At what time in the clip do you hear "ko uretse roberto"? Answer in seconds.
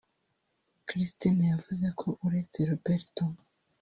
1.99-3.23